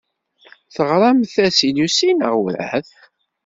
Teɣramt-as 0.73 1.57
i 1.67 1.69
Lucy 1.77 2.09
neɣ 2.13 2.33
werɛad? 2.41 2.87